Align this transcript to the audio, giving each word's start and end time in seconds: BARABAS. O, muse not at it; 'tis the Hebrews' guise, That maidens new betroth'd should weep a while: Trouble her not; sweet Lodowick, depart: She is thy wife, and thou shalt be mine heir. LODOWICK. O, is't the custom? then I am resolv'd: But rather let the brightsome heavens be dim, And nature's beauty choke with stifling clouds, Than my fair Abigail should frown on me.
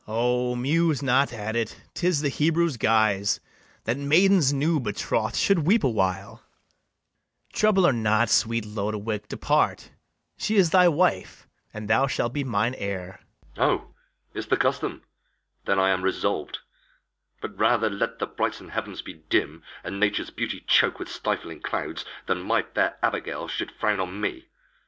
BARABAS. 0.07 0.15
O, 0.19 0.55
muse 0.55 1.03
not 1.03 1.31
at 1.31 1.55
it; 1.55 1.79
'tis 1.93 2.21
the 2.21 2.29
Hebrews' 2.29 2.77
guise, 2.77 3.39
That 3.83 3.99
maidens 3.99 4.51
new 4.51 4.79
betroth'd 4.79 5.35
should 5.35 5.59
weep 5.67 5.83
a 5.83 5.89
while: 5.91 6.41
Trouble 7.53 7.85
her 7.85 7.93
not; 7.93 8.27
sweet 8.31 8.65
Lodowick, 8.65 9.27
depart: 9.27 9.91
She 10.37 10.55
is 10.55 10.71
thy 10.71 10.87
wife, 10.87 11.47
and 11.71 11.87
thou 11.87 12.07
shalt 12.07 12.33
be 12.33 12.43
mine 12.43 12.73
heir. 12.79 13.19
LODOWICK. 13.57 13.81
O, 13.81 13.93
is't 14.33 14.49
the 14.49 14.57
custom? 14.57 15.03
then 15.65 15.77
I 15.77 15.91
am 15.91 16.01
resolv'd: 16.01 16.57
But 17.39 17.55
rather 17.55 17.87
let 17.87 18.17
the 18.17 18.25
brightsome 18.25 18.69
heavens 18.69 19.03
be 19.03 19.13
dim, 19.29 19.61
And 19.83 19.99
nature's 19.99 20.31
beauty 20.31 20.63
choke 20.65 20.97
with 20.97 21.09
stifling 21.09 21.61
clouds, 21.61 22.05
Than 22.25 22.41
my 22.41 22.63
fair 22.63 22.97
Abigail 23.03 23.47
should 23.47 23.71
frown 23.71 23.99
on 23.99 24.19
me. 24.19 24.47